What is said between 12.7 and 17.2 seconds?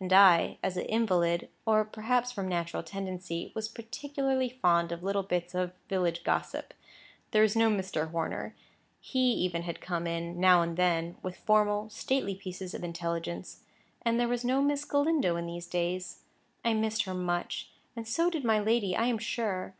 of intelligence—and there was no Miss Galindo in these days. I missed her